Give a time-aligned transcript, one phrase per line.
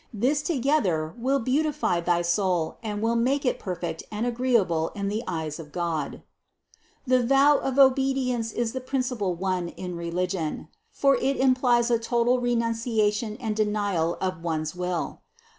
[0.11, 5.21] This together will beautify thy soul and will make it perfect and agreeable in the
[5.27, 6.23] eyes of God.
[7.05, 7.05] 450.
[7.19, 11.99] The vow of obedience is the principal one in reli gion; for it implies a
[11.99, 15.21] total renunciation and denial of one's will.